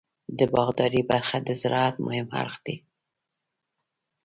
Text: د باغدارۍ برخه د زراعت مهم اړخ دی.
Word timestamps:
د 0.37 0.39
باغدارۍ 0.53 1.01
برخه 1.11 1.37
د 1.47 1.49
زراعت 1.61 1.95
مهم 2.05 2.27
اړخ 2.41 2.55
دی. 2.65 2.75